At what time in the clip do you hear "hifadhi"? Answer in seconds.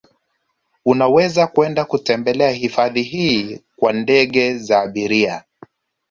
2.51-3.03